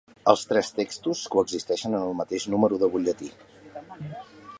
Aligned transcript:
Els 0.31 0.43
tres 0.51 0.69
textos 0.77 1.19
coexisteixen 1.35 1.97
en 1.97 2.05
el 2.07 2.17
mateix 2.21 2.47
número 2.55 2.81
del 2.85 2.93
butlletí. 2.95 3.31